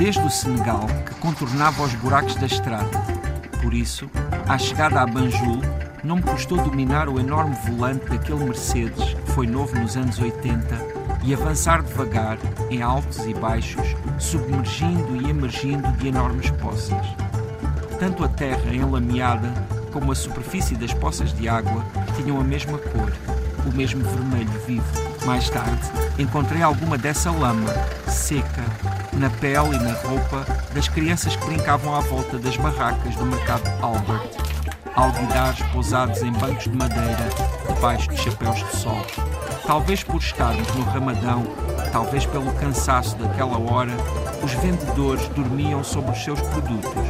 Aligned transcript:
desde 0.00 0.26
o 0.26 0.30
Senegal, 0.30 0.86
que 1.06 1.14
contornava 1.16 1.82
os 1.82 1.94
buracos 1.94 2.34
da 2.34 2.46
estrada. 2.46 2.98
Por 3.62 3.74
isso, 3.74 4.10
à 4.48 4.56
chegada 4.56 5.02
a 5.02 5.06
Banjul, 5.06 5.60
não 6.02 6.16
me 6.16 6.22
custou 6.22 6.56
dominar 6.56 7.08
o 7.08 7.20
enorme 7.20 7.54
volante 7.66 8.06
daquele 8.06 8.44
Mercedes, 8.44 9.14
que 9.14 9.30
foi 9.32 9.46
novo 9.46 9.78
nos 9.78 9.98
anos 9.98 10.18
80, 10.18 10.89
e 11.22 11.34
avançar 11.34 11.82
devagar, 11.82 12.38
em 12.70 12.82
altos 12.82 13.26
e 13.26 13.34
baixos, 13.34 13.94
submergindo 14.18 15.16
e 15.16 15.30
emergindo 15.30 15.90
de 15.92 16.08
enormes 16.08 16.50
poças. 16.50 17.06
Tanto 17.98 18.24
a 18.24 18.28
terra 18.28 18.74
enlameada 18.74 19.52
como 19.92 20.12
a 20.12 20.14
superfície 20.14 20.76
das 20.76 20.94
poças 20.94 21.32
de 21.34 21.48
água 21.48 21.84
tinham 22.16 22.40
a 22.40 22.44
mesma 22.44 22.78
cor, 22.78 23.12
o 23.66 23.76
mesmo 23.76 24.02
vermelho 24.04 24.60
vivo. 24.66 25.10
Mais 25.26 25.50
tarde, 25.50 25.82
encontrei 26.18 26.62
alguma 26.62 26.96
dessa 26.96 27.30
lama, 27.30 27.70
seca, 28.08 28.64
na 29.12 29.28
pele 29.28 29.76
e 29.76 29.78
na 29.78 29.92
roupa 29.92 30.46
das 30.72 30.88
crianças 30.88 31.36
que 31.36 31.44
brincavam 31.44 31.94
à 31.94 32.00
volta 32.00 32.38
das 32.38 32.56
barracas 32.56 33.14
do 33.16 33.26
mercado 33.26 33.68
Albert, 33.82 34.30
alguidares 34.94 35.60
pousados 35.72 36.22
em 36.22 36.32
bancos 36.32 36.64
de 36.64 36.76
madeira 36.76 37.28
debaixo 37.68 38.08
de 38.08 38.16
chapéus 38.16 38.58
de 38.58 38.76
sol. 38.76 39.29
Talvez 39.70 40.02
por 40.02 40.16
estarmos 40.16 40.66
no 40.74 40.82
Ramadão, 40.82 41.44
talvez 41.92 42.26
pelo 42.26 42.52
cansaço 42.54 43.14
daquela 43.14 43.56
hora, 43.56 43.92
os 44.42 44.52
vendedores 44.54 45.28
dormiam 45.28 45.84
sobre 45.84 46.10
os 46.10 46.24
seus 46.24 46.40
produtos. 46.40 47.04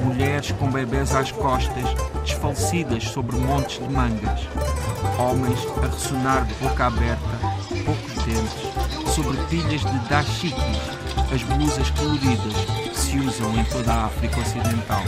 Mulheres 0.00 0.50
com 0.50 0.68
bebés 0.68 1.14
às 1.14 1.30
costas, 1.30 1.84
desfalecidas 2.24 3.04
sobre 3.04 3.36
montes 3.36 3.78
de 3.78 3.88
mangas. 3.88 4.48
Homens 5.16 5.60
a 5.80 5.86
ressonar 5.86 6.44
de 6.46 6.54
boca 6.54 6.86
aberta, 6.86 7.38
poucos 7.84 8.14
dentes, 8.24 9.14
sobre 9.14 9.36
pilhas 9.44 9.82
de 9.82 10.08
dashikis, 10.08 10.80
as 11.32 11.42
blusas 11.44 11.88
coloridas 11.90 12.54
que 12.82 12.98
se 12.98 13.16
usam 13.20 13.56
em 13.56 13.62
toda 13.62 13.92
a 13.92 14.06
África 14.06 14.40
Ocidental. 14.40 15.04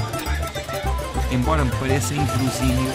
Embora 1.33 1.65
me 1.65 1.73
pareça 1.73 2.15
inverosímil, 2.15 2.93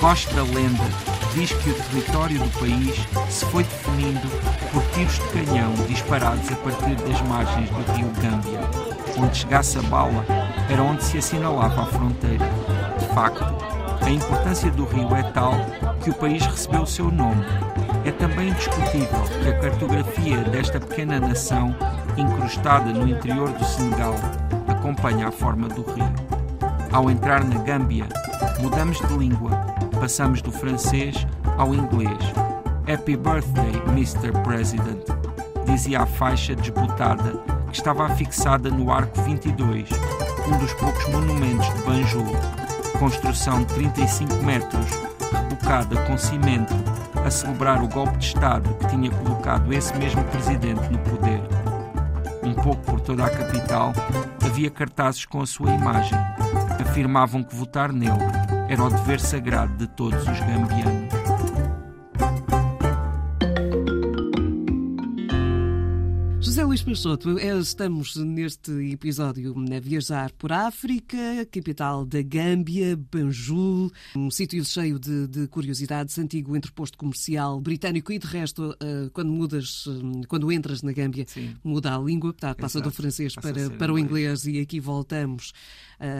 gosto 0.00 0.34
da 0.34 0.42
lenda 0.42 1.09
diz 1.34 1.52
que 1.52 1.70
o 1.70 1.74
território 1.74 2.38
do 2.38 2.58
país 2.58 2.94
se 3.28 3.44
foi 3.46 3.62
definindo 3.64 4.28
por 4.72 4.82
tiros 4.92 5.14
de 5.14 5.44
canhão 5.44 5.72
disparados 5.88 6.50
a 6.50 6.56
partir 6.56 6.94
das 6.96 7.20
margens 7.22 7.70
do 7.70 7.92
rio 7.92 8.10
Gâmbia. 8.20 8.60
Onde 9.18 9.38
chegasse 9.38 9.78
a 9.78 9.82
bala 9.82 10.24
era 10.68 10.82
onde 10.82 11.04
se 11.04 11.18
assinalava 11.18 11.82
a 11.82 11.86
fronteira. 11.86 12.48
De 12.98 13.06
facto, 13.14 13.44
a 14.04 14.10
importância 14.10 14.70
do 14.70 14.84
rio 14.84 15.14
é 15.14 15.22
tal 15.22 15.54
que 16.02 16.10
o 16.10 16.14
país 16.14 16.44
recebeu 16.46 16.82
o 16.82 16.86
seu 16.86 17.10
nome. 17.10 17.44
É 18.04 18.10
também 18.10 18.48
indiscutível 18.48 19.22
que 19.42 19.48
a 19.48 19.60
cartografia 19.60 20.38
desta 20.38 20.80
pequena 20.80 21.20
nação 21.20 21.74
incrustada 22.16 22.92
no 22.92 23.08
interior 23.08 23.50
do 23.50 23.64
Senegal, 23.64 24.14
acompanha 24.68 25.28
a 25.28 25.32
forma 25.32 25.68
do 25.68 25.82
rio. 25.82 26.12
Ao 26.92 27.10
entrar 27.10 27.44
na 27.44 27.60
Gâmbia, 27.62 28.06
mudamos 28.60 28.98
de 28.98 29.16
língua, 29.16 29.50
passamos 30.00 30.40
do 30.40 30.50
francês 30.50 31.26
ao 31.58 31.74
inglês. 31.74 32.18
Happy 32.92 33.16
birthday, 33.16 33.70
Mr. 33.88 34.32
President, 34.42 35.04
dizia 35.66 36.00
a 36.00 36.06
faixa 36.06 36.56
desbotada 36.56 37.34
que 37.70 37.76
estava 37.76 38.06
afixada 38.06 38.70
no 38.70 38.90
Arco 38.90 39.20
22, 39.22 39.90
um 40.48 40.58
dos 40.58 40.72
poucos 40.72 41.06
monumentos 41.08 41.72
de 41.74 41.82
Banjul. 41.82 42.26
Construção 42.98 43.60
de 43.60 43.74
35 43.74 44.34
metros, 44.36 44.86
rebocada 45.32 46.02
com 46.06 46.18
cimento, 46.18 46.74
a 47.24 47.30
celebrar 47.30 47.82
o 47.82 47.88
golpe 47.88 48.16
de 48.16 48.24
Estado 48.24 48.74
que 48.80 48.88
tinha 48.88 49.10
colocado 49.10 49.72
esse 49.72 49.94
mesmo 49.96 50.24
presidente 50.24 50.90
no 50.90 50.98
poder 50.98 51.40
um 52.42 52.54
pouco 52.54 52.82
por 52.82 53.00
toda 53.00 53.24
a 53.24 53.30
capital, 53.30 53.92
havia 54.44 54.70
cartazes 54.70 55.24
com 55.24 55.40
a 55.40 55.46
sua 55.46 55.70
imagem. 55.70 56.18
Afirmavam 56.80 57.42
que 57.44 57.54
votar 57.54 57.92
nele 57.92 58.12
era 58.68 58.82
o 58.82 58.88
dever 58.88 59.20
sagrado 59.20 59.76
de 59.76 59.86
todos 59.88 60.20
os 60.20 60.40
gambianos. 60.40 61.10
José 66.40 66.64
Luís 66.64 66.82
Peixoto, 66.82 67.38
eh, 67.38 67.58
estamos 67.58 68.16
neste 68.16 68.72
episódio 68.90 69.54
a 69.54 69.78
viajar 69.78 70.32
por 70.32 70.50
África, 70.50 71.16
capital 71.50 72.04
da 72.04 72.22
Gâmbia, 72.22 72.96
Banjul, 72.96 73.92
um 74.16 74.30
sítio 74.30 74.64
cheio 74.64 74.98
de, 74.98 75.28
de, 75.28 75.46
curiosidades, 75.46 76.18
antigo 76.18 76.56
entreposto 76.56 76.98
comercial 76.98 77.60
britânico 77.60 78.10
e 78.10 78.18
de 78.18 78.26
resto, 78.26 78.74
eh, 78.80 79.10
quando 79.12 79.30
mudas, 79.30 79.84
eh, 79.86 80.26
quando 80.26 80.50
entras 80.50 80.82
na 80.82 80.92
Gâmbia, 80.92 81.24
Sim. 81.28 81.54
muda 81.62 81.94
a 81.94 81.98
língua, 81.98 82.32
tá, 82.32 82.54
passa 82.54 82.78
Exato. 82.78 82.90
do 82.90 82.96
francês 82.96 83.34
passa 83.34 83.52
para, 83.52 83.70
para 83.70 83.92
o 83.92 83.98
inglês 83.98 84.44
e 84.46 84.58
aqui 84.58 84.80
voltamos 84.80 85.52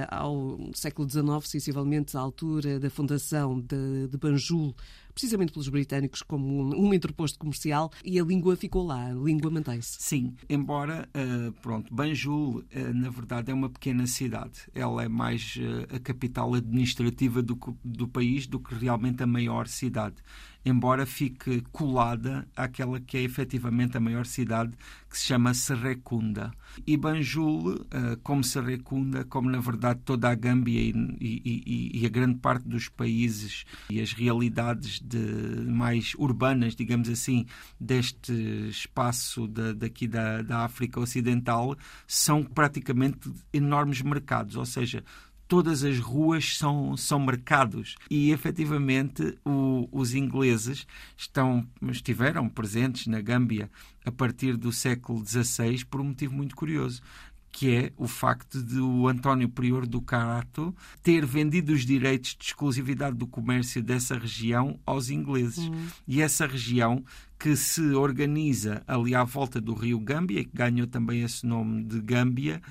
ao 0.09 0.59
século 0.75 1.09
XIX, 1.09 1.25
sensivelmente 1.45 2.17
à 2.17 2.21
altura 2.21 2.79
da 2.79 2.91
fundação 2.91 3.61
de, 3.61 4.09
de 4.09 4.17
Banjul 4.19 4.75
precisamente 5.21 5.53
pelos 5.53 5.69
britânicos, 5.69 6.23
como 6.23 6.75
um 6.75 6.95
interposto 6.95 7.39
comercial 7.39 7.91
e 8.05 8.19
a 8.19 8.25
língua 8.25 8.57
ficou 8.57 8.87
lá, 8.87 9.07
a 9.07 9.15
língua 9.15 9.51
mantém-se. 9.51 9.97
Sim, 10.01 10.35
embora, 10.49 11.09
uh, 11.15 11.53
pronto, 11.61 11.93
Banjul, 11.95 12.59
uh, 12.59 12.95
na 12.95 13.11
verdade, 13.11 13.51
é 13.51 13.55
uma 13.55 13.69
pequena 13.69 14.07
cidade. 14.07 14.61
Ela 14.75 15.05
é 15.05 15.09
mais 15.09 15.57
uh, 15.57 15.97
a 15.97 15.99
capital 15.99 16.55
administrativa 16.55 17.43
do, 17.43 17.59
do 17.85 18.09
país 18.09 18.47
do 18.47 18.59
que 18.59 18.75
realmente 18.75 19.23
a 19.23 19.27
maior 19.27 19.67
cidade 19.69 20.17
embora 20.65 21.07
fique 21.07 21.63
colada 21.73 22.47
àquela 22.55 23.01
que 23.01 23.17
é 23.17 23.23
efetivamente 23.23 23.97
a 23.97 24.01
maior 24.01 24.27
cidade, 24.27 24.73
que 25.09 25.19
se 25.19 25.25
chama 25.25 25.55
Serrecunda. 25.55 26.53
E 26.87 26.97
Banjul, 26.97 27.87
eh, 27.91 28.19
como 28.23 28.45
Serrecunda, 28.45 29.25
como 29.25 29.51
na 29.51 29.59
verdade 29.59 30.01
toda 30.05 30.29
a 30.29 30.35
Gâmbia 30.35 30.81
e, 30.81 30.93
e, 31.21 32.01
e, 32.01 32.07
a 32.07 32.09
grande 32.09 32.39
parte 32.39 32.69
dos 32.69 32.89
países 32.89 33.65
e 33.89 34.01
as 34.01 34.13
realidades 34.13 35.01
de, 35.01 35.19
mais 35.67 36.15
urbanas, 36.17 36.77
digamos 36.77 37.09
assim, 37.09 37.47
deste 37.81 38.33
espaço 38.69 39.49
de, 39.49 39.75
daqui 39.75 40.07
da, 40.07 40.43
da 40.43 40.65
África 40.65 41.01
Ocidental, 41.01 41.77
são 42.07 42.45
praticamente 42.45 43.33
enormes 43.53 44.03
mercados, 44.03 44.57
ou 44.57 44.67
seja, 44.67 45.03
todas 45.51 45.83
as 45.83 45.99
ruas 45.99 46.57
são, 46.57 46.97
são 46.97 47.19
mercados 47.19 47.97
e 48.09 48.31
efetivamente 48.31 49.37
o, 49.45 49.89
os 49.91 50.15
ingleses 50.15 50.87
estão, 51.17 51.67
estiveram 51.91 52.49
presentes 52.49 53.09
na 53.09 53.21
Gâmbia 53.21 53.69
a 54.05 54.13
partir 54.13 54.57
do 54.57 54.71
século 54.71 55.27
XVI 55.27 55.85
por 55.85 56.01
um 56.01 56.05
motivo 56.05 56.33
muito 56.33 56.55
curioso 56.55 57.03
que 57.51 57.75
é 57.75 57.93
o 57.97 58.07
facto 58.07 58.63
de 58.63 58.79
o 58.79 59.09
António 59.09 59.49
Prior 59.49 59.89
do 59.89 60.01
Carato 60.01 60.73
ter 61.03 61.27
vendido 61.27 61.73
os 61.73 61.85
direitos 61.85 62.37
de 62.39 62.45
exclusividade 62.45 63.17
do 63.17 63.27
comércio 63.27 63.83
dessa 63.83 64.17
região 64.17 64.79
aos 64.87 65.11
ingleses. 65.11 65.67
Uhum. 65.67 65.89
E 66.07 66.23
essa 66.23 66.47
região 66.47 67.05
que 67.37 67.57
se 67.57 67.83
organiza 67.91 68.85
ali 68.87 69.17
à 69.17 69.25
volta 69.25 69.61
do 69.61 69.75
rio 69.75 69.99
Gâmbia, 69.99 70.45
que 70.45 70.51
ganhou 70.55 70.87
também 70.87 71.23
esse 71.23 71.45
nome 71.45 71.83
de 71.83 72.01
Gâmbia, 72.01 72.63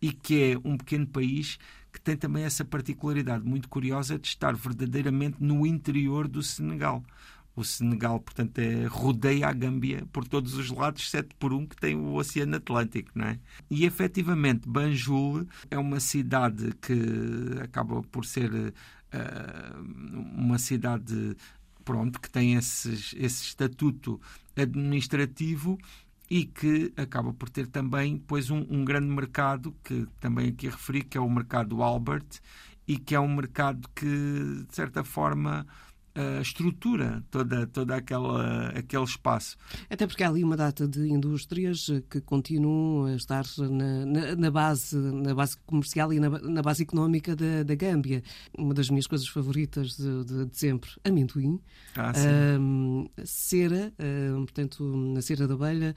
e 0.00 0.12
que 0.12 0.52
é 0.52 0.58
um 0.64 0.76
pequeno 0.76 1.08
país 1.08 1.58
que 1.92 2.00
tem 2.00 2.16
também 2.16 2.44
essa 2.44 2.64
particularidade 2.64 3.44
muito 3.44 3.68
curiosa 3.68 4.18
de 4.18 4.28
estar 4.28 4.54
verdadeiramente 4.54 5.36
no 5.40 5.66
interior 5.66 6.28
do 6.28 6.42
Senegal. 6.42 7.02
O 7.56 7.64
Senegal, 7.64 8.20
portanto, 8.20 8.58
é, 8.58 8.86
rodeia 8.86 9.48
a 9.48 9.52
Gâmbia 9.52 10.06
por 10.12 10.26
todos 10.26 10.54
os 10.54 10.70
lados, 10.70 11.02
exceto 11.02 11.34
por 11.36 11.52
um 11.52 11.66
que 11.66 11.76
tem 11.76 11.96
o 11.96 12.14
Oceano 12.14 12.56
Atlântico, 12.56 13.10
não 13.16 13.26
é? 13.26 13.38
E, 13.68 13.84
efetivamente, 13.84 14.68
Banjul 14.68 15.44
é 15.68 15.76
uma 15.76 15.98
cidade 15.98 16.72
que 16.80 17.60
acaba 17.60 18.00
por 18.02 18.24
ser 18.24 18.52
uh, 18.54 18.72
uma 20.36 20.56
cidade, 20.56 21.36
pronto, 21.84 22.20
que 22.20 22.30
tem 22.30 22.54
esses, 22.54 23.12
esse 23.18 23.42
estatuto 23.42 24.20
administrativo 24.56 25.78
e 26.30 26.44
que 26.44 26.92
acaba 26.96 27.32
por 27.32 27.48
ter 27.48 27.66
também 27.66 28.16
depois 28.16 28.50
um, 28.50 28.66
um, 28.70 28.84
grande 28.84 29.06
mercado 29.08 29.74
que 29.82 30.06
também 30.20 30.48
aqui 30.48 30.68
referi 30.68 31.02
que 31.02 31.16
é 31.16 31.20
o 31.20 31.30
mercado 31.30 31.82
Albert 31.82 32.40
e 32.86 32.98
que 32.98 33.14
é 33.14 33.20
um 33.20 33.34
mercado 33.34 33.88
que 33.94 34.06
de 34.06 34.74
certa 34.74 35.02
forma 35.02 35.66
uh, 36.18 36.42
estrutura 36.42 37.22
toda 37.30 37.66
toda 37.66 37.96
aquela 37.96 38.68
aquele 38.68 39.04
espaço. 39.04 39.56
Até 39.88 40.06
porque 40.06 40.22
há 40.24 40.28
ali 40.28 40.42
uma 40.42 40.56
data 40.56 40.86
de 40.86 41.08
indústrias 41.08 41.86
que 42.10 42.20
continuam 42.20 43.06
a 43.06 43.14
estar 43.14 43.44
na, 43.58 44.06
na, 44.06 44.36
na 44.36 44.50
base 44.50 44.96
na 44.96 45.34
base 45.34 45.56
comercial 45.66 46.12
e 46.12 46.20
na, 46.20 46.28
na 46.28 46.62
base 46.62 46.82
económica 46.82 47.36
da, 47.36 47.62
da 47.62 47.74
Gâmbia. 47.74 48.22
Uma 48.56 48.74
das 48.74 48.90
minhas 48.90 49.06
coisas 49.06 49.28
favoritas 49.28 49.96
de, 49.96 50.24
de, 50.24 50.46
de 50.46 50.58
sempre 50.58 50.90
amendoim. 51.04 51.60
Ah, 51.96 52.12
cera 53.24 53.92
uh, 53.98 54.36
portanto 54.38 54.84
na 54.84 55.22
cera 55.22 55.46
da 55.46 55.54
abelha 55.54 55.94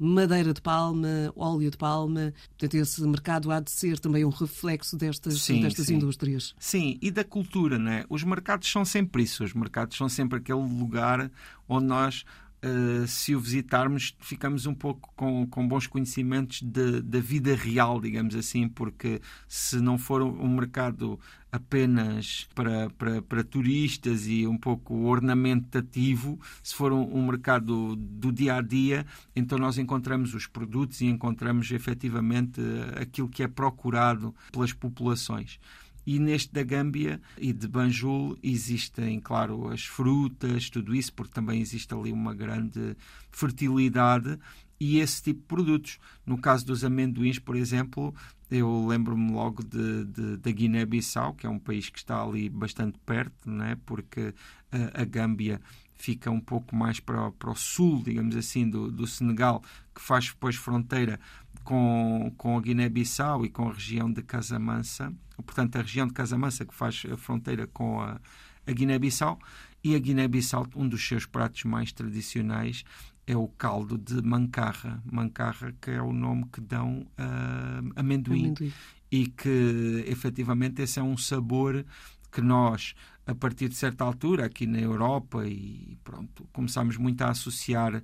madeira 0.00 0.54
de 0.54 0.62
palma, 0.62 1.30
óleo 1.36 1.70
de 1.70 1.76
palma. 1.76 2.32
Portanto, 2.48 2.74
esse 2.74 3.02
mercado 3.02 3.50
há 3.50 3.60
de 3.60 3.70
ser 3.70 3.98
também 3.98 4.24
um 4.24 4.30
reflexo 4.30 4.96
destas, 4.96 5.42
sim, 5.42 5.60
destas 5.60 5.86
sim. 5.86 5.96
indústrias. 5.96 6.54
Sim, 6.58 6.98
e 7.02 7.10
da 7.10 7.22
cultura, 7.22 7.78
não 7.78 7.92
é? 7.92 8.06
Os 8.08 8.24
mercados 8.24 8.70
são 8.70 8.84
sempre 8.84 9.22
isso. 9.22 9.44
Os 9.44 9.52
mercados 9.52 9.98
são 9.98 10.08
sempre 10.08 10.38
aquele 10.38 10.60
lugar 10.60 11.30
onde 11.68 11.86
nós 11.86 12.24
Uh, 12.62 13.06
se 13.06 13.34
o 13.34 13.40
visitarmos, 13.40 14.14
ficamos 14.20 14.66
um 14.66 14.74
pouco 14.74 15.10
com, 15.16 15.46
com 15.46 15.66
bons 15.66 15.86
conhecimentos 15.86 16.60
da 16.62 17.18
vida 17.18 17.54
real, 17.54 17.98
digamos 17.98 18.34
assim, 18.34 18.68
porque 18.68 19.22
se 19.48 19.80
não 19.80 19.96
for 19.96 20.20
um 20.22 20.48
mercado 20.56 21.18
apenas 21.50 22.46
para, 22.54 22.90
para, 22.90 23.22
para 23.22 23.42
turistas 23.42 24.26
e 24.26 24.46
um 24.46 24.58
pouco 24.58 24.94
ornamentativo, 25.06 26.38
se 26.62 26.74
for 26.74 26.92
um, 26.92 27.16
um, 27.16 27.26
mercado 27.26 27.96
do 27.96 28.30
dia 28.30 28.56
a 28.56 28.60
dia, 28.60 29.06
então 29.34 29.58
nós 29.58 29.78
encontramos 29.78 30.34
os 30.34 30.46
produtos 30.46 31.00
e 31.00 31.06
encontramos 31.06 31.70
efetivamente 31.70 32.60
aquilo 33.00 33.28
que 33.28 33.42
é 33.42 33.48
procurado 33.48 34.34
pelas 34.52 34.72
populações. 34.72 35.58
E 36.06 36.18
neste 36.18 36.52
da 36.52 36.62
Gâmbia 36.62 37.20
e 37.38 37.52
de 37.52 37.68
Banjul 37.68 38.38
existem, 38.42 39.20
claro, 39.20 39.68
as 39.68 39.84
frutas, 39.84 40.70
tudo 40.70 40.94
isso, 40.94 41.12
porque 41.12 41.32
também 41.32 41.60
existe 41.60 41.92
ali 41.94 42.12
uma 42.12 42.34
grande 42.34 42.96
fertilidade 43.30 44.38
e 44.80 44.98
esse 44.98 45.22
tipo 45.22 45.40
de 45.40 45.46
produtos. 45.46 45.98
No 46.24 46.38
caso 46.38 46.66
dos 46.66 46.82
amendoins, 46.82 47.38
por 47.38 47.54
exemplo, 47.54 48.14
eu 48.50 48.86
lembro-me 48.86 49.30
logo 49.30 49.62
de, 49.62 50.36
da 50.38 50.50
Guiné-Bissau, 50.50 51.34
que 51.34 51.46
é 51.46 51.50
um 51.50 51.58
país 51.58 51.90
que 51.90 51.98
está 51.98 52.22
ali 52.22 52.48
bastante 52.48 52.98
perto, 53.04 53.48
né? 53.48 53.76
porque 53.84 54.34
a, 54.72 55.02
a 55.02 55.04
Gâmbia 55.04 55.60
fica 56.00 56.30
um 56.30 56.40
pouco 56.40 56.74
mais 56.74 56.98
para, 56.98 57.30
para 57.32 57.50
o 57.50 57.54
sul, 57.54 58.02
digamos 58.02 58.34
assim, 58.34 58.68
do, 58.68 58.90
do 58.90 59.06
Senegal, 59.06 59.62
que 59.94 60.00
faz 60.00 60.28
depois 60.28 60.56
fronteira 60.56 61.20
com, 61.64 62.32
com 62.36 62.56
a 62.56 62.60
Guiné-Bissau 62.60 63.44
e 63.44 63.50
com 63.50 63.68
a 63.68 63.72
região 63.72 64.12
de 64.12 64.22
Casamansa, 64.22 65.12
portanto, 65.36 65.76
a 65.76 65.82
região 65.82 66.06
de 66.06 66.12
Casamansa 66.12 66.64
que 66.64 66.74
faz 66.74 67.02
a 67.10 67.16
fronteira 67.16 67.66
com 67.66 68.00
a, 68.00 68.20
a 68.66 68.72
Guiné-Bissau. 68.72 69.38
E 69.82 69.94
a 69.94 69.98
Guiné-Bissau, 69.98 70.66
um 70.76 70.86
dos 70.86 71.06
seus 71.06 71.24
pratos 71.24 71.64
mais 71.64 71.90
tradicionais 71.90 72.84
é 73.26 73.36
o 73.36 73.48
caldo 73.48 73.96
de 73.96 74.20
mancarra. 74.22 75.02
Mancarra, 75.10 75.72
que 75.80 75.90
é 75.90 76.02
o 76.02 76.12
nome 76.12 76.46
que 76.52 76.60
dão 76.60 77.06
a 77.16 77.78
amendoim. 77.96 78.46
amendoim. 78.46 78.72
E 79.10 79.26
que, 79.26 80.04
efetivamente, 80.06 80.82
esse 80.82 81.00
é 81.00 81.02
um 81.02 81.16
sabor 81.16 81.84
que 82.30 82.40
nós, 82.40 82.94
a 83.26 83.34
partir 83.34 83.68
de 83.68 83.76
certa 83.76 84.04
altura, 84.04 84.46
aqui 84.46 84.66
na 84.66 84.78
Europa, 84.78 85.46
e 85.46 85.96
pronto, 86.04 86.46
começámos 86.52 86.96
muito 86.96 87.22
a 87.22 87.30
associar 87.30 88.02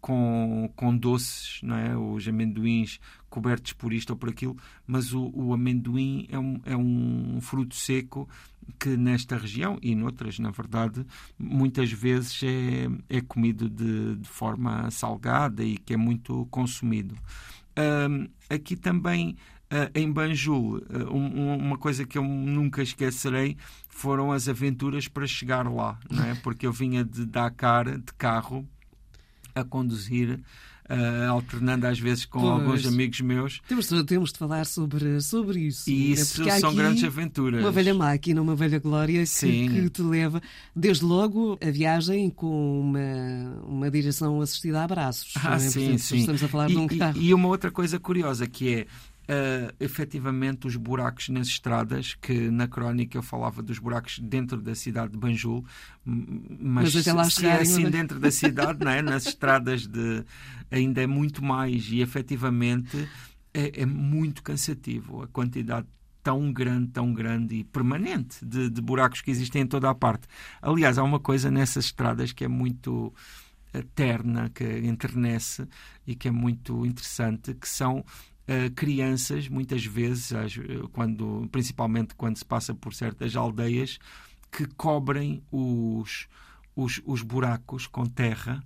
com, 0.00 0.70
com 0.76 0.96
doces, 0.96 1.60
não 1.62 1.76
é? 1.76 1.96
os 1.96 2.26
amendoins 2.28 3.00
cobertos 3.28 3.72
por 3.72 3.92
isto 3.92 4.10
ou 4.10 4.16
por 4.16 4.28
aquilo, 4.28 4.56
mas 4.86 5.12
o, 5.12 5.30
o 5.34 5.52
amendoim 5.52 6.26
é 6.30 6.38
um, 6.38 6.60
é 6.64 6.76
um 6.76 7.40
fruto 7.40 7.74
seco 7.74 8.28
que 8.78 8.96
nesta 8.96 9.36
região 9.36 9.78
e 9.82 9.94
noutras, 9.94 10.38
na 10.38 10.50
verdade, 10.50 11.04
muitas 11.38 11.90
vezes 11.90 12.40
é, 12.42 12.88
é 13.08 13.20
comido 13.20 13.68
de, 13.68 14.16
de 14.16 14.28
forma 14.28 14.90
salgada 14.90 15.64
e 15.64 15.76
que 15.76 15.94
é 15.94 15.96
muito 15.96 16.46
consumido. 16.50 17.16
Um, 17.78 18.28
aqui 18.50 18.76
também 18.76 19.36
em 19.94 20.10
Banjul, 20.10 20.82
um, 21.10 21.56
uma 21.56 21.76
coisa 21.76 22.04
que 22.04 22.16
eu 22.16 22.24
nunca 22.24 22.82
esquecerei 22.82 23.56
foram 23.88 24.32
as 24.32 24.48
aventuras 24.48 25.08
para 25.08 25.26
chegar 25.26 25.70
lá, 25.70 25.98
não 26.10 26.24
é? 26.24 26.34
porque 26.36 26.66
eu 26.66 26.72
vinha 26.72 27.04
de 27.04 27.26
Dakar 27.26 27.98
de 27.98 28.12
carro 28.16 28.66
a 29.54 29.64
conduzir 29.64 30.40
uh, 30.88 31.30
alternando 31.30 31.86
às 31.86 31.98
vezes 31.98 32.24
com 32.24 32.40
pois. 32.40 32.52
alguns 32.52 32.86
amigos 32.86 33.20
meus. 33.20 33.60
Temos, 33.68 33.88
temos 34.06 34.32
de 34.32 34.38
falar 34.38 34.66
sobre, 34.66 35.20
sobre 35.20 35.60
isso. 35.60 35.88
E 35.88 36.12
isso 36.12 36.42
são 36.60 36.74
grandes 36.74 37.04
aventuras. 37.04 37.60
Uma 37.60 37.70
velha 37.70 37.94
máquina, 37.94 38.40
uma 38.40 38.56
velha 38.56 38.78
glória 38.78 39.24
que, 39.24 39.68
que, 39.68 39.90
te 39.90 40.02
leva, 40.02 40.40
desde 40.74 41.04
logo, 41.04 41.58
a 41.62 41.70
viagem 41.70 42.30
com 42.30 42.80
uma, 42.80 43.62
uma 43.66 43.90
direção 43.90 44.40
assistida 44.40 44.80
a 44.80 44.84
abraços. 44.84 45.34
Ah, 45.36 45.56
é? 45.56 45.58
sim, 45.58 45.80
Portanto, 45.80 45.98
sim. 46.00 46.18
Estamos 46.18 46.42
a 46.42 46.48
falar 46.48 46.70
e, 46.70 46.72
de 46.72 46.78
um 46.78 46.86
carro. 46.86 47.18
E, 47.18 47.28
e 47.28 47.34
uma 47.34 47.48
outra 47.48 47.70
coisa 47.70 47.98
curiosa 47.98 48.46
que 48.46 48.74
é 48.74 48.86
uh, 49.28 49.74
efetivamente 49.78 50.66
os 50.66 50.76
buracos 50.76 51.28
nas 51.28 51.46
estradas, 51.48 52.14
que 52.14 52.50
na 52.50 52.66
crónica 52.66 53.18
eu 53.18 53.22
falava 53.22 53.62
dos 53.62 53.78
buracos 53.78 54.18
dentro 54.18 54.60
da 54.60 54.74
cidade 54.74 55.12
de 55.12 55.18
Banjul, 55.18 55.64
mas, 56.04 56.94
mas 56.94 57.32
se, 57.32 57.40
se 57.40 57.46
é 57.46 57.60
assim 57.60 57.90
dentro 57.90 58.18
da 58.18 58.30
cidade, 58.30 58.84
não 58.84 58.90
é? 58.90 59.02
nas 59.02 59.26
estradas 59.26 59.86
de, 59.86 60.24
ainda 60.70 61.02
é 61.02 61.06
muito 61.06 61.44
mais 61.44 61.90
e 61.90 62.00
efetivamente 62.00 63.08
é, 63.52 63.82
é 63.82 63.86
muito 63.86 64.42
cansativo 64.42 65.22
a 65.22 65.28
quantidade 65.28 65.86
tão 66.22 66.52
grande, 66.52 66.88
tão 66.88 67.12
grande 67.12 67.56
e 67.56 67.64
permanente 67.64 68.44
de, 68.44 68.68
de, 68.68 68.80
buracos 68.82 69.20
que 69.20 69.30
existem 69.30 69.62
em 69.62 69.66
toda 69.66 69.88
a 69.88 69.94
parte. 69.94 70.26
Aliás, 70.60 70.98
há 70.98 71.02
uma 71.02 71.20
coisa 71.20 71.50
nessas 71.50 71.86
estradas 71.86 72.32
que 72.32 72.44
é 72.44 72.48
muito 72.48 73.14
terna, 73.94 74.50
que 74.50 74.64
enternece 74.64 75.66
e 76.06 76.14
que 76.14 76.28
é 76.28 76.30
muito 76.30 76.84
interessante, 76.86 77.54
que 77.54 77.68
são 77.68 78.04
uh, 78.48 78.70
crianças, 78.74 79.48
muitas 79.48 79.84
vezes, 79.84 80.32
quando, 80.92 81.48
principalmente 81.52 82.14
quando 82.14 82.36
se 82.36 82.44
passa 82.44 82.74
por 82.74 82.94
certas 82.94 83.36
aldeias, 83.36 83.98
que 84.50 84.66
cobrem 84.66 85.42
os, 85.52 86.26
os, 86.74 87.00
os 87.04 87.22
buracos 87.22 87.86
com 87.86 88.06
terra 88.06 88.62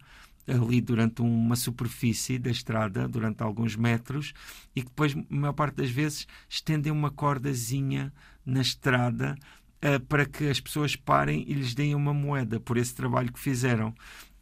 ali 0.47 0.81
durante 0.81 1.23
uma 1.23 1.57
superfície 1.57 2.39
da 2.39 2.51
estrada, 2.51 3.07
durante 3.07 3.43
alguns 3.43 3.77
metros, 3.77 4.33
e 4.75 4.83
que 4.83 4.89
depois, 4.89 5.15
a 5.15 5.25
maior 5.29 5.53
parte 5.53 5.77
das 5.77 5.91
vezes, 5.91 6.27
estendem 6.49 6.93
uma 6.93 7.11
cordazinha 7.11 8.13
na 8.45 8.61
estrada 8.61 9.37
uh, 9.85 10.01
para 10.07 10.27
que 10.27 10.49
as 10.49 10.61
pessoas 10.61 10.97
parem 10.97 11.45
e 11.47 11.55
lhes 11.55 11.75
deem 11.75 11.95
uma 11.95 12.13
moeda 12.13 12.59
por 12.59 12.77
esse 12.77 12.95
trabalho 12.95 13.33
que 13.33 13.39
fizeram. 13.39 13.95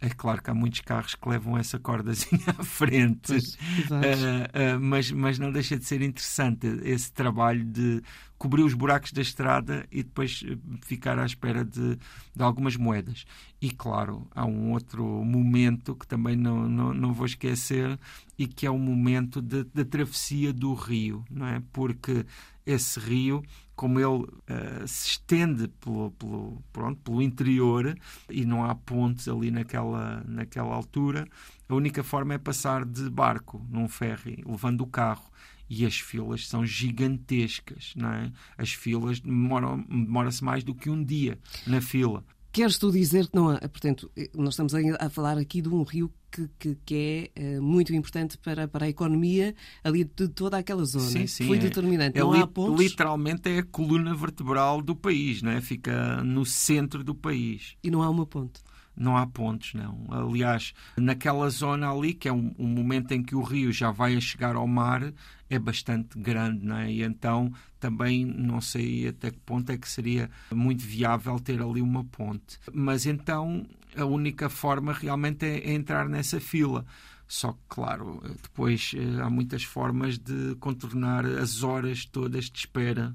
É 0.02 0.08
claro 0.08 0.42
que 0.42 0.50
há 0.50 0.54
muitos 0.54 0.80
carros 0.80 1.14
que 1.14 1.28
levam 1.28 1.58
essa 1.58 1.78
cordazinha 1.78 2.40
à 2.56 2.64
frente, 2.64 3.28
pois, 3.28 3.54
uh, 3.54 4.76
uh, 4.76 4.80
mas, 4.80 5.10
mas 5.12 5.38
não 5.38 5.52
deixa 5.52 5.76
de 5.76 5.84
ser 5.84 6.00
interessante 6.00 6.66
esse 6.84 7.12
trabalho 7.12 7.62
de 7.62 8.02
cobrir 8.38 8.62
os 8.62 8.72
buracos 8.72 9.12
da 9.12 9.20
estrada 9.20 9.86
e 9.92 10.02
depois 10.02 10.42
ficar 10.80 11.18
à 11.18 11.26
espera 11.26 11.62
de, 11.62 11.98
de 12.34 12.42
algumas 12.42 12.76
moedas. 12.76 13.26
E 13.60 13.70
claro, 13.70 14.26
há 14.34 14.46
um 14.46 14.72
outro 14.72 15.04
momento 15.04 15.94
que 15.94 16.06
também 16.06 16.34
não, 16.34 16.66
não, 16.66 16.94
não 16.94 17.12
vou 17.12 17.26
esquecer 17.26 18.00
e 18.38 18.46
que 18.46 18.64
é 18.64 18.70
o 18.70 18.78
momento 18.78 19.42
da 19.42 19.84
travessia 19.84 20.50
do 20.50 20.72
rio, 20.72 21.22
não 21.30 21.46
é? 21.46 21.62
Porque 21.70 22.24
esse 22.64 22.98
rio 22.98 23.42
como 23.80 23.98
ele 23.98 24.24
uh, 24.24 24.86
se 24.86 25.12
estende 25.12 25.66
pelo, 25.66 26.10
pelo, 26.10 26.62
pronto, 26.70 27.00
pelo 27.00 27.22
interior 27.22 27.98
e 28.28 28.44
não 28.44 28.62
há 28.62 28.74
pontes 28.74 29.26
ali 29.26 29.50
naquela, 29.50 30.22
naquela 30.28 30.74
altura, 30.74 31.26
a 31.66 31.74
única 31.74 32.04
forma 32.04 32.34
é 32.34 32.38
passar 32.38 32.84
de 32.84 33.08
barco 33.08 33.66
num 33.70 33.88
ferry, 33.88 34.44
levando 34.46 34.82
o 34.82 34.86
carro. 34.86 35.24
E 35.66 35.86
as 35.86 35.98
filas 35.98 36.46
são 36.46 36.66
gigantescas, 36.66 37.94
não 37.96 38.12
é? 38.12 38.30
As 38.58 38.70
filas 38.70 39.18
demoram, 39.18 39.80
demora-se 39.88 40.44
mais 40.44 40.62
do 40.62 40.74
que 40.74 40.90
um 40.90 41.02
dia 41.02 41.38
na 41.66 41.80
fila. 41.80 42.22
Queres 42.52 42.78
tu 42.78 42.90
dizer 42.90 43.28
que 43.28 43.36
não 43.36 43.48
há, 43.48 43.58
portanto, 43.60 44.10
nós 44.34 44.50
estamos 44.50 44.72
a 44.74 45.08
falar 45.08 45.38
aqui 45.38 45.62
de 45.62 45.68
um 45.68 45.82
rio 45.82 46.12
que, 46.30 46.48
que, 46.58 46.78
que 46.84 47.30
é 47.36 47.58
uh, 47.58 47.62
muito 47.62 47.94
importante 47.94 48.38
para, 48.38 48.66
para 48.66 48.86
a 48.86 48.88
economia 48.88 49.54
ali 49.84 50.04
de 50.04 50.28
toda 50.28 50.58
aquela 50.58 50.84
zona. 50.84 51.04
Sim, 51.04 51.26
sim, 51.26 51.46
Foi 51.46 51.58
é, 51.58 51.60
determinante. 51.60 52.18
É, 52.18 52.20
não 52.20 52.32
li, 52.32 52.40
há 52.40 52.46
pontos... 52.46 52.80
Literalmente 52.80 53.48
é 53.48 53.58
a 53.58 53.62
coluna 53.62 54.14
vertebral 54.14 54.82
do 54.82 54.96
país, 54.96 55.42
não 55.42 55.52
é? 55.52 55.60
Fica 55.60 56.22
no 56.22 56.44
centro 56.44 57.04
do 57.04 57.14
país. 57.14 57.76
E 57.82 57.90
não 57.90 58.02
há 58.02 58.10
uma 58.10 58.26
ponte 58.26 58.60
não 58.96 59.16
há 59.16 59.26
pontes, 59.26 59.72
não. 59.72 60.06
Aliás, 60.10 60.74
naquela 60.96 61.48
zona 61.48 61.90
ali, 61.90 62.12
que 62.12 62.28
é 62.28 62.32
um, 62.32 62.54
um, 62.58 62.66
momento 62.66 63.12
em 63.12 63.22
que 63.22 63.34
o 63.34 63.42
rio 63.42 63.72
já 63.72 63.90
vai 63.90 64.14
a 64.14 64.20
chegar 64.20 64.56
ao 64.56 64.66
mar, 64.66 65.14
é 65.50 65.58
bastante 65.58 66.16
grande, 66.16 66.64
não 66.64 66.76
é? 66.76 66.90
E 66.90 67.02
então 67.02 67.52
também 67.78 68.24
não 68.24 68.60
sei 68.60 69.08
até 69.08 69.30
que 69.30 69.38
ponto 69.40 69.70
é 69.70 69.76
que 69.76 69.88
seria 69.88 70.30
muito 70.52 70.82
viável 70.82 71.38
ter 71.40 71.60
ali 71.60 71.82
uma 71.82 72.04
ponte. 72.04 72.58
Mas 72.72 73.04
então 73.04 73.66
a 73.96 74.04
única 74.04 74.48
forma 74.48 74.92
realmente 74.92 75.44
é, 75.44 75.58
é 75.58 75.72
entrar 75.72 76.08
nessa 76.08 76.40
fila. 76.40 76.86
Só 77.26 77.52
que, 77.52 77.58
claro, 77.68 78.20
depois 78.42 78.92
eh, 78.96 79.20
há 79.22 79.30
muitas 79.30 79.62
formas 79.62 80.18
de 80.18 80.56
contornar 80.56 81.24
as 81.24 81.62
horas 81.62 82.04
todas 82.04 82.46
de 82.46 82.58
espera 82.58 83.14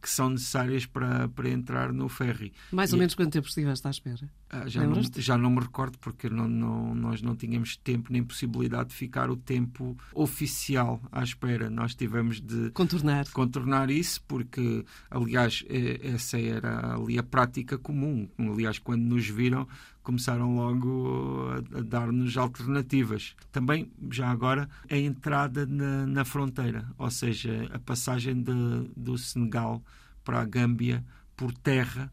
que 0.00 0.08
são 0.08 0.30
necessárias 0.30 0.86
para, 0.86 1.28
para 1.28 1.48
entrar 1.48 1.92
no 1.92 2.08
ferry. 2.08 2.52
Mais 2.70 2.92
ou 2.92 2.98
e, 2.98 3.00
menos 3.00 3.14
quanto 3.14 3.32
tempo 3.32 3.48
estiveste 3.48 3.86
à 3.86 3.90
espera? 3.90 4.30
Ah, 4.48 4.68
já, 4.68 4.86
não, 4.86 5.02
já 5.16 5.36
não 5.36 5.50
me 5.50 5.60
recordo, 5.60 5.98
porque 5.98 6.30
não, 6.30 6.46
não, 6.46 6.94
nós 6.94 7.20
não 7.20 7.34
tínhamos 7.34 7.76
tempo 7.76 8.12
nem 8.12 8.22
possibilidade 8.22 8.90
de 8.90 8.94
ficar 8.94 9.28
o 9.30 9.36
tempo 9.36 9.96
oficial 10.14 11.00
à 11.10 11.22
espera. 11.22 11.68
Nós 11.68 11.94
tivemos 11.94 12.40
de 12.40 12.70
contornar, 12.70 13.28
contornar 13.32 13.90
isso, 13.90 14.22
porque, 14.28 14.84
aliás, 15.10 15.64
essa 16.02 16.38
era 16.38 16.94
ali 16.94 17.18
a 17.18 17.22
prática 17.22 17.76
comum. 17.76 18.28
Aliás, 18.38 18.78
quando 18.78 19.02
nos 19.02 19.28
viram, 19.28 19.66
começaram 20.06 20.54
logo 20.54 21.48
a, 21.50 21.78
a 21.78 21.82
dar-nos 21.82 22.36
alternativas. 22.36 23.34
Também, 23.50 23.90
já 24.08 24.30
agora, 24.30 24.68
a 24.88 24.96
entrada 24.96 25.66
na, 25.66 26.06
na 26.06 26.24
fronteira, 26.24 26.88
ou 26.96 27.10
seja, 27.10 27.68
a 27.72 27.78
passagem 27.80 28.40
de, 28.40 28.52
do 28.96 29.18
Senegal 29.18 29.82
para 30.22 30.40
a 30.40 30.44
Gâmbia 30.44 31.04
por 31.36 31.52
terra 31.52 32.12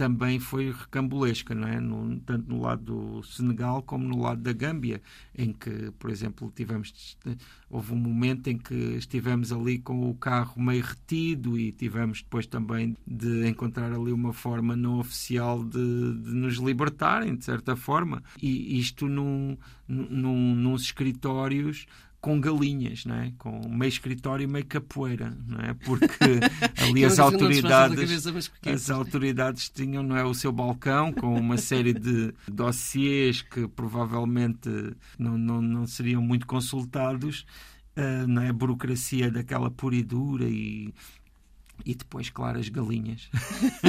também 0.00 0.38
foi 0.38 0.72
recambulesca, 0.72 1.54
não 1.54 1.68
é? 1.68 1.78
No, 1.78 2.18
tanto 2.20 2.48
no 2.48 2.62
lado 2.62 2.82
do 2.82 3.22
Senegal 3.22 3.82
como 3.82 4.02
no 4.02 4.22
lado 4.22 4.40
da 4.40 4.50
Gâmbia, 4.50 5.02
em 5.36 5.52
que, 5.52 5.90
por 5.98 6.08
exemplo, 6.08 6.50
tivemos 6.56 7.18
houve 7.68 7.92
um 7.92 7.96
momento 7.96 8.48
em 8.48 8.56
que 8.56 8.74
estivemos 8.74 9.52
ali 9.52 9.78
com 9.78 10.08
o 10.08 10.14
carro 10.14 10.58
meio 10.58 10.82
retido 10.82 11.58
e 11.58 11.70
tivemos 11.70 12.22
depois 12.22 12.46
também 12.46 12.96
de 13.06 13.46
encontrar 13.46 13.92
ali 13.92 14.10
uma 14.10 14.32
forma 14.32 14.74
não 14.74 14.98
oficial 14.98 15.62
de, 15.62 16.14
de 16.14 16.32
nos 16.32 16.54
libertarem, 16.54 17.36
de 17.36 17.44
certa 17.44 17.76
forma. 17.76 18.22
E 18.40 18.80
isto 18.80 19.06
num, 19.06 19.54
num, 19.86 20.54
nos 20.54 20.80
escritórios 20.80 21.84
com 22.20 22.40
galinhas, 22.40 23.04
não 23.04 23.14
é? 23.14 23.32
com 23.38 23.68
meio 23.68 23.88
escritório 23.88 24.44
e 24.44 24.46
meio 24.46 24.66
capoeira, 24.66 25.36
não 25.46 25.60
é? 25.60 25.74
porque 25.74 26.40
ali 26.82 27.04
as 27.04 27.18
autoridades 27.18 28.26
as 28.66 28.90
autoridades 28.90 29.68
tinham 29.70 30.02
não 30.02 30.16
é, 30.16 30.24
o 30.24 30.34
seu 30.34 30.52
balcão 30.52 31.12
com 31.12 31.34
uma 31.34 31.56
série 31.56 31.94
de 31.94 32.32
dossiês 32.46 33.42
que 33.42 33.66
provavelmente 33.68 34.68
não, 35.18 35.38
não, 35.38 35.62
não 35.62 35.86
seriam 35.86 36.20
muito 36.20 36.46
consultados, 36.46 37.46
uh, 37.96 38.26
não 38.26 38.42
é? 38.42 38.48
a 38.48 38.52
burocracia 38.52 39.30
daquela 39.30 39.70
puridura 39.70 40.44
e 40.44 40.70
e 40.70 40.92
depois, 41.84 42.30
claro, 42.30 42.58
as 42.58 42.68
galinhas. 42.68 43.28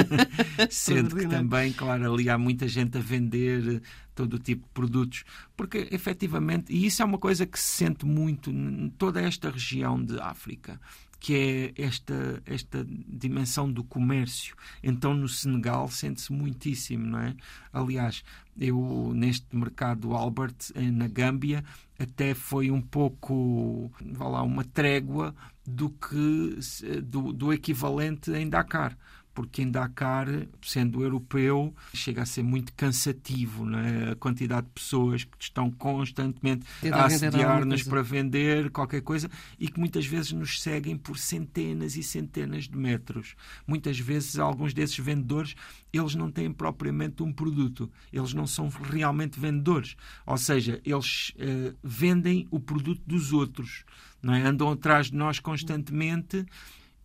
Sendo 0.70 1.16
que 1.16 1.26
também, 1.26 1.72
claro, 1.72 2.12
ali 2.12 2.28
há 2.28 2.38
muita 2.38 2.66
gente 2.68 2.98
a 2.98 3.00
vender 3.00 3.82
todo 4.14 4.34
o 4.34 4.38
tipo 4.38 4.66
de 4.66 4.72
produtos. 4.72 5.24
Porque, 5.56 5.88
efetivamente, 5.90 6.72
e 6.72 6.86
isso 6.86 7.02
é 7.02 7.04
uma 7.04 7.18
coisa 7.18 7.46
que 7.46 7.58
se 7.58 7.84
sente 7.84 8.04
muito 8.04 8.50
em 8.50 8.90
toda 8.98 9.20
esta 9.20 9.50
região 9.50 10.02
de 10.02 10.18
África, 10.20 10.80
que 11.22 11.72
é 11.76 11.82
esta, 11.82 12.42
esta 12.44 12.84
dimensão 12.84 13.70
do 13.70 13.84
comércio. 13.84 14.56
Então, 14.82 15.14
no 15.14 15.28
Senegal, 15.28 15.88
sente-se 15.88 16.32
muitíssimo, 16.32 17.06
não 17.06 17.20
é? 17.20 17.36
Aliás, 17.72 18.24
eu, 18.58 19.12
neste 19.14 19.46
mercado 19.54 20.14
Albert, 20.14 20.56
eh, 20.74 20.90
na 20.90 21.06
Gâmbia, 21.06 21.64
até 21.96 22.34
foi 22.34 22.72
um 22.72 22.80
pouco, 22.80 23.90
vá 24.04 24.28
lá, 24.28 24.42
uma 24.42 24.64
trégua 24.64 25.32
do 25.72 25.90
que 25.90 26.58
do, 27.02 27.32
do 27.32 27.52
equivalente 27.52 28.30
em 28.30 28.48
Dakar 28.48 28.96
porque 29.34 29.62
em 29.62 29.70
Dakar, 29.70 30.26
sendo 30.60 31.02
europeu, 31.02 31.74
chega 31.94 32.22
a 32.22 32.26
ser 32.26 32.42
muito 32.42 32.72
cansativo, 32.74 33.64
não 33.64 33.78
é? 33.78 34.10
A 34.10 34.16
quantidade 34.16 34.66
de 34.66 34.72
pessoas 34.72 35.24
que 35.24 35.36
estão 35.40 35.70
constantemente 35.70 36.66
a 36.92 37.06
assediar-nos 37.06 37.82
para 37.82 38.02
vender 38.02 38.70
qualquer 38.70 39.00
coisa 39.00 39.30
e 39.58 39.68
que 39.68 39.78
muitas 39.78 40.04
vezes 40.04 40.32
nos 40.32 40.60
seguem 40.60 40.96
por 40.96 41.18
centenas 41.18 41.96
e 41.96 42.02
centenas 42.02 42.68
de 42.68 42.76
metros. 42.76 43.34
Muitas 43.66 43.98
vezes, 43.98 44.38
alguns 44.38 44.74
desses 44.74 44.98
vendedores, 44.98 45.54
eles 45.92 46.14
não 46.14 46.30
têm 46.30 46.52
propriamente 46.52 47.22
um 47.22 47.32
produto, 47.32 47.90
eles 48.12 48.34
não 48.34 48.46
são 48.46 48.68
realmente 48.68 49.40
vendedores. 49.40 49.96
Ou 50.26 50.36
seja, 50.36 50.80
eles 50.84 51.30
uh, 51.30 51.76
vendem 51.82 52.46
o 52.50 52.60
produto 52.60 53.02
dos 53.06 53.32
outros, 53.32 53.84
não 54.22 54.34
é? 54.34 54.42
Andam 54.42 54.70
atrás 54.70 55.10
de 55.10 55.16
nós 55.16 55.38
constantemente 55.38 56.46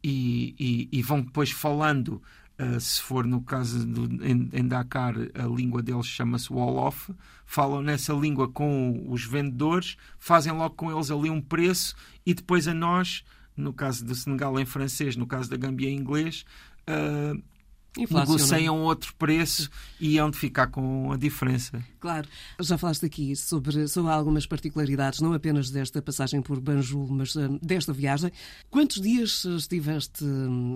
e, 0.03 0.55
e, 0.59 0.99
e 0.99 1.01
vão 1.01 1.21
depois 1.21 1.51
falando. 1.51 2.21
Uh, 2.59 2.79
se 2.79 2.99
for 2.99 3.23
no 3.23 3.41
caso 3.41 3.85
do, 3.85 4.25
em, 4.25 4.49
em, 4.51 4.67
Dakar, 4.67 5.13
a 5.35 5.45
língua 5.45 5.83
deles 5.83 6.07
chama-se 6.07 6.51
Wolof, 6.51 7.11
falam 7.45 7.83
nessa 7.83 8.13
língua 8.13 8.47
com 8.47 9.05
os 9.07 9.23
vendedores, 9.23 9.95
fazem 10.17 10.51
logo 10.51 10.73
com 10.73 10.91
eles 10.91 11.11
ali 11.11 11.29
um 11.29 11.39
preço 11.39 11.95
e 12.25 12.33
depois 12.33 12.67
a 12.67 12.73
nós, 12.73 13.23
no 13.55 13.71
caso 13.71 14.03
do 14.03 14.15
Senegal 14.15 14.59
em 14.59 14.65
francês, 14.65 15.15
no 15.15 15.27
caso 15.27 15.51
da 15.51 15.55
Gâmbia 15.55 15.87
em 15.87 15.95
inglês, 15.95 16.45
uh, 16.89 17.39
negociam 17.97 18.81
outro 18.81 19.13
preço 19.15 19.69
e 19.99 20.17
hão 20.17 20.29
de 20.29 20.37
ficar 20.37 20.67
com 20.67 21.11
a 21.11 21.17
diferença. 21.17 21.83
Claro. 21.99 22.27
Já 22.59 22.77
falaste 22.77 23.05
aqui 23.05 23.35
sobre, 23.35 23.87
sobre 23.87 24.11
algumas 24.11 24.45
particularidades, 24.45 25.19
não 25.19 25.33
apenas 25.33 25.69
desta 25.69 26.01
passagem 26.01 26.41
por 26.41 26.59
Banjul, 26.59 27.07
mas 27.09 27.35
uh, 27.35 27.59
desta 27.61 27.91
viagem. 27.93 28.31
Quantos 28.69 29.01
dias 29.01 29.43
estiveste, 29.45 30.25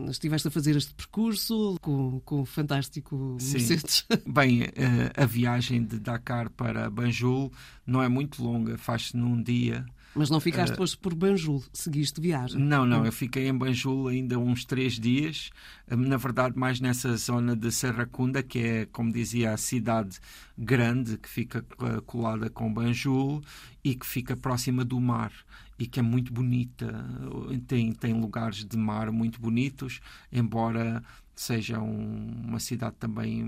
estiveste 0.10 0.48
a 0.48 0.52
fazer 0.52 0.76
este 0.76 0.94
percurso 0.94 1.78
com, 1.82 2.20
com 2.22 2.42
o 2.42 2.46
fantástico 2.46 3.38
Sim. 3.40 3.54
Mercedes? 3.54 4.06
Bem, 4.26 4.64
uh, 4.64 4.68
a 5.16 5.26
viagem 5.26 5.84
de 5.84 6.00
Dakar 6.00 6.50
para 6.50 6.90
Banjul 6.90 7.52
não 7.86 8.02
é 8.02 8.10
muito 8.10 8.44
longa, 8.44 8.78
faz-se 8.78 9.16
num 9.16 9.42
dia. 9.42 9.86
Mas 10.14 10.30
não 10.30 10.40
ficaste 10.40 10.72
depois 10.72 10.94
por 10.94 11.16
Banjul, 11.16 11.64
seguiste 11.72 12.20
viagem? 12.20 12.60
Não, 12.60 12.86
não, 12.86 13.06
eu 13.06 13.12
fiquei 13.12 13.48
em 13.48 13.58
Banjul 13.58 14.10
ainda 14.10 14.38
uns 14.38 14.66
três 14.66 15.00
dias, 15.00 15.52
na 15.90 16.18
verdade 16.18 16.58
mais 16.58 16.80
nessa 16.80 17.16
zona 17.16 17.56
de 17.56 17.72
Serracunda, 17.72 18.44
que 18.44 18.60
é, 18.60 18.86
como 18.86 19.12
dizia, 19.12 19.54
a 19.54 19.58
cidade 19.58 20.20
grande 20.58 21.18
que 21.18 21.30
fica 21.30 21.66
colada 22.06 22.50
com 22.50 22.74
Banjul 22.74 23.42
e 23.84 23.96
que 23.96 24.06
fica 24.06 24.36
próxima 24.36 24.84
do 24.84 25.00
mar 25.00 25.32
e 25.80 25.88
que 25.88 26.00
é 26.00 26.04
muito 26.04 26.32
bonita, 26.32 26.94
tem, 27.66 27.92
tem 27.92 28.14
lugares 28.14 28.64
de 28.64 28.78
mar 28.78 29.12
muito 29.12 29.42
bonitos, 29.42 30.00
embora 30.32 31.02
seja 31.42 31.80
um, 31.80 32.44
uma 32.48 32.60
cidade 32.60 32.96
também 33.00 33.44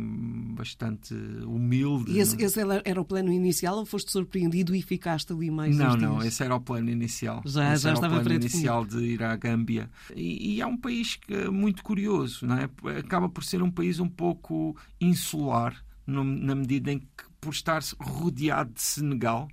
bastante 0.56 1.14
humilde. 1.14 2.12
E 2.12 2.20
esse, 2.20 2.42
esse, 2.42 2.60
era 2.84 3.00
o 3.00 3.06
plano 3.06 3.32
inicial 3.32 3.78
ou 3.78 3.86
foste 3.86 4.12
surpreendido 4.12 4.76
e 4.76 4.82
ficaste 4.82 5.32
ali 5.32 5.52
mais 5.52 5.78
Não, 5.78 5.96
não, 5.96 6.24
esse 6.24 6.44
era 6.44 6.56
o 6.56 6.60
plano 6.60 6.90
inicial. 6.90 7.44
Já, 7.46 7.72
esse 7.74 7.84
já 7.84 7.90
era 7.90 7.98
estava 7.98 8.18
o 8.18 8.24
plano 8.24 8.36
inicial 8.36 8.84
de 8.84 8.98
ir 8.98 9.22
à 9.22 9.36
Gâmbia. 9.36 9.92
E, 10.16 10.56
e, 10.56 10.62
é 10.62 10.66
um 10.66 10.76
país 10.76 11.18
que, 11.18 11.34
é 11.34 11.50
muito 11.52 11.84
curioso, 11.84 12.48
não 12.48 12.58
é? 12.58 12.70
Acaba 12.98 13.30
por 13.30 13.44
ser 13.44 13.62
um 13.62 13.70
país 13.70 14.00
um 14.00 14.10
pouco 14.10 14.76
insular, 15.00 15.76
no, 16.08 16.24
na 16.24 16.56
medida 16.56 16.92
em 16.92 16.98
que, 16.98 17.08
por 17.40 17.54
estar 17.54 17.84
rodeado 18.00 18.74
de 18.74 18.82
Senegal, 18.82 19.48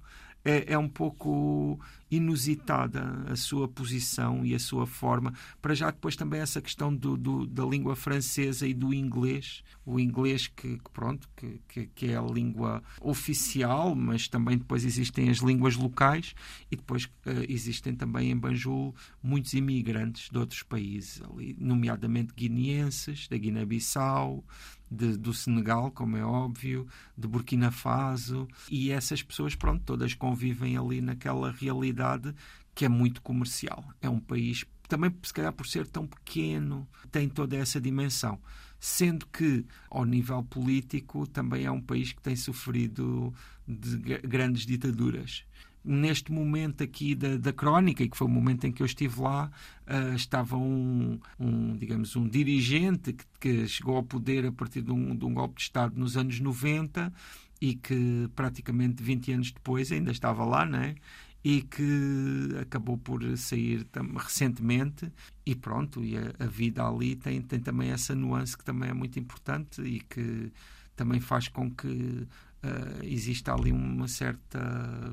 é, 0.45 0.73
é 0.73 0.79
um 0.79 0.89
pouco 0.89 1.79
inusitada 2.11 3.25
a 3.29 3.37
sua 3.37 3.69
posição 3.69 4.45
e 4.45 4.55
a 4.55 4.59
sua 4.59 4.87
forma. 4.87 5.33
Para 5.63 5.75
já 5.75 5.91
depois 5.91 6.17
também 6.17 6.41
essa 6.41 6.61
questão 6.61 6.95
do, 6.95 7.17
do 7.17 7.47
da 7.47 7.65
língua 7.65 7.95
francesa 7.95 8.67
e 8.67 8.75
do 8.75 8.93
inglês, 8.93 9.63
o 9.87 10.01
inglês 10.01 10.49
que, 10.49 10.79
que 10.79 10.91
pronto 10.93 11.29
que, 11.37 11.61
que, 11.69 11.87
que, 11.87 12.07
é 12.07 12.17
a 12.17 12.23
língua 12.23 12.83
oficial, 13.01 13.95
mas 13.95 14.29
também 14.29 14.59
depois 14.59 14.85
existem 14.85 15.31
as 15.31 15.39
línguas 15.39 15.77
locais 15.77 16.35
e 16.71 16.77
depois 16.77 17.05
uh, 17.05 17.45
existem 17.49 17.95
também 17.95 18.31
em 18.31 18.37
Banjul 18.37 18.95
muitos 19.23 19.53
imigrantes 19.53 20.31
de 20.31 20.39
outros 20.39 20.63
países, 20.63 21.23
ali, 21.23 21.57
nomeadamente 21.59 22.35
guineenses, 22.35 23.29
da 23.29 23.37
Guiné-Bissau, 23.37 24.45
de, 24.91 25.17
do 25.17 25.33
Senegal, 25.33 25.91
como 25.91 26.17
é 26.17 26.25
óbvio, 26.25 26.87
de 27.17 27.29
Burkina 27.29 27.71
Faso, 27.71 28.49
e 28.71 28.91
essas 28.91 29.23
pessoas, 29.23 29.55
pronto, 29.55 29.85
todas 29.85 30.15
convivem 30.15 30.77
ali 30.77 31.01
naquela 31.01 31.51
realidade 31.51 32.35
que 32.75 32.85
é 32.85 32.89
muito 32.89 33.23
comercial. 33.23 33.85
É 34.01 34.09
um 34.09 34.19
país, 34.19 34.65
também 34.89 35.15
se 35.23 35.33
calhar 35.33 35.53
por 35.53 35.67
ser 35.67 35.87
tão 35.87 36.07
pequeno, 36.07 36.89
tem 37.11 37.29
toda 37.29 37.57
essa 37.57 37.81
dimensão. 37.81 38.41
Sendo 38.79 39.27
que, 39.27 39.67
ao 39.91 40.07
nível 40.07 40.43
político, 40.43 41.27
também 41.27 41.67
é 41.67 41.71
um 41.71 41.83
país 41.83 42.13
que 42.13 42.23
tem 42.23 42.35
sofrido 42.35 43.33
de 43.69 43.99
grandes 44.27 44.65
ditaduras 44.65 45.45
neste 45.85 46.31
momento 46.31 46.83
aqui 46.83 47.15
da, 47.15 47.37
da 47.37 47.53
crónica, 47.53 48.03
e 48.03 48.09
que 48.09 48.17
foi 48.17 48.27
o 48.27 48.31
momento 48.31 48.67
em 48.67 48.73
que 48.73 48.83
eu 48.83 48.87
estive 48.87 49.21
lá, 49.21 49.51
uh, 49.87 50.15
estava 50.15 50.57
um, 50.57 51.19
um, 51.39 51.77
digamos, 51.77 52.15
um 52.17 52.29
dirigente 52.29 53.13
que, 53.13 53.25
que, 53.41 53.69
chegou 53.69 53.97
ao 53.97 54.03
poder 54.03 54.47
a 54.47 54.53
partir 54.53 54.83
de 54.83 54.93
um, 54.93 55.17
de 55.17 55.25
um 55.25 55.33
golpe 55.33 55.57
de 55.57 55.63
Estado 55.63 55.99
nos 55.99 56.17
anos 56.17 56.39
90 56.39 57.13
e 57.61 57.75
que 57.75 58.29
praticamente 58.35 59.03
20 59.03 59.33
anos 59.33 59.53
depois 59.53 59.91
ainda 59.93 60.11
estava 60.11 60.45
lá, 60.45 60.65
né? 60.65 60.95
e 61.43 61.63
que 61.63 62.55
acabou 62.61 62.99
por 62.99 63.23
sair 63.37 63.87
recentemente 64.15 65.11
e 65.45 65.55
pronto, 65.55 66.05
e 66.05 66.17
a, 66.17 66.35
a, 66.39 66.47
vida 66.47 66.87
ali 66.87 67.17
tem, 67.17 67.41
tem 67.41 67.59
também 67.59 67.91
essa 67.91 68.15
nuance 68.15 68.57
que 68.57 68.65
também 68.65 68.91
é 68.91 68.93
muito 68.93 69.19
importante 69.19 69.81
e 69.81 70.01
que 70.01 70.53
também 70.95 71.19
faz 71.19 71.49
com 71.49 71.71
que 71.71 72.27
uh, 72.65 73.05
existe 73.05 73.49
ali 73.51 73.73
uma 73.73 74.09
certa, 74.09 74.59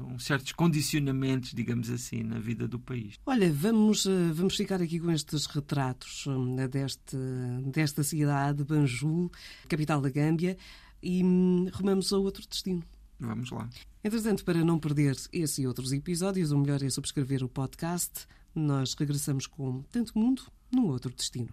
um 0.07 0.19
certos 0.19 0.51
condicionamentos, 0.51 1.53
digamos 1.53 1.89
assim, 1.89 2.23
na 2.23 2.39
vida 2.39 2.67
do 2.67 2.79
país. 2.79 3.15
Olha, 3.25 3.51
vamos, 3.51 4.05
uh, 4.05 4.33
vamos 4.33 4.55
ficar 4.55 4.81
aqui 4.81 4.99
com 4.99 5.11
estes 5.11 5.45
retratos 5.45 6.25
um, 6.27 6.55
deste, 6.67 7.17
desta 7.65 8.03
cidade, 8.03 8.63
Banjul, 8.63 9.31
capital 9.67 10.01
da 10.01 10.09
Gâmbia, 10.09 10.57
e 11.01 11.23
um, 11.23 11.69
rumamos 11.73 12.11
a 12.11 12.17
outro 12.17 12.45
destino. 12.47 12.83
Vamos 13.19 13.49
lá. 13.51 13.69
Entretanto, 14.03 14.45
para 14.45 14.63
não 14.63 14.79
perder 14.79 15.15
esse 15.33 15.61
e 15.61 15.67
outros 15.67 15.91
episódios, 15.91 16.51
o 16.51 16.57
melhor 16.57 16.81
é 16.83 16.89
subscrever 16.89 17.43
o 17.43 17.49
podcast. 17.49 18.27
Nós 18.53 18.93
regressamos 18.93 19.47
com 19.47 19.83
Tanto 19.91 20.17
Mundo 20.17 20.43
num 20.71 20.87
outro 20.87 21.13
destino. 21.13 21.49